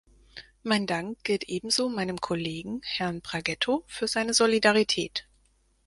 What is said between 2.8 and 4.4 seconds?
Herrn Braghetto, für seine